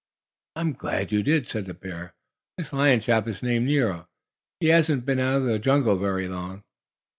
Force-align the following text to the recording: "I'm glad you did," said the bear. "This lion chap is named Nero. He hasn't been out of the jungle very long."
"I'm 0.55 0.73
glad 0.73 1.11
you 1.11 1.21
did," 1.21 1.45
said 1.45 1.65
the 1.67 1.75
bear. 1.75 2.15
"This 2.57 2.73
lion 2.73 3.01
chap 3.01 3.27
is 3.27 3.43
named 3.43 3.67
Nero. 3.67 4.07
He 4.59 4.69
hasn't 4.69 5.05
been 5.05 5.19
out 5.19 5.37
of 5.41 5.43
the 5.43 5.59
jungle 5.59 5.95
very 5.95 6.27
long." 6.27 6.63